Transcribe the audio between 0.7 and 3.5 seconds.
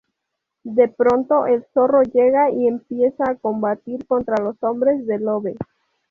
pronto el Zorro llega y empieza a